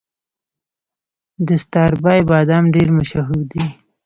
د 1.47 1.49
ستاربای 1.63 2.19
بادام 2.29 2.65
ډیر 2.75 2.89
مشهور 2.97 3.41
دي. 3.51 3.63